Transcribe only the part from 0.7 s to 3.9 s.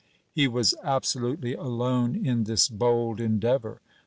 absolutely alone in this bold endeavour.